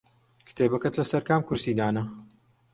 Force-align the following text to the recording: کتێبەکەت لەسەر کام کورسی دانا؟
کتێبەکەت 0.47 0.93
لەسەر 0.99 1.21
کام 1.29 1.41
کورسی 1.47 1.77
دانا؟ 1.79 2.03